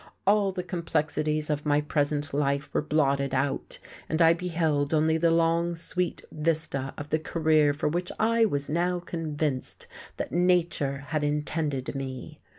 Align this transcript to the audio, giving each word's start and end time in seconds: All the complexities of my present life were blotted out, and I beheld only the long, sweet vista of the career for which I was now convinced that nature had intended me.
All 0.25 0.51
the 0.51 0.63
complexities 0.63 1.51
of 1.51 1.63
my 1.63 1.79
present 1.79 2.33
life 2.33 2.73
were 2.73 2.81
blotted 2.81 3.35
out, 3.35 3.77
and 4.09 4.19
I 4.19 4.33
beheld 4.33 4.95
only 4.95 5.15
the 5.19 5.29
long, 5.29 5.75
sweet 5.75 6.23
vista 6.31 6.95
of 6.97 7.11
the 7.11 7.19
career 7.19 7.71
for 7.71 7.87
which 7.87 8.11
I 8.19 8.45
was 8.45 8.67
now 8.67 8.99
convinced 8.99 9.85
that 10.17 10.31
nature 10.31 10.97
had 11.09 11.23
intended 11.23 11.93
me. 11.93 12.39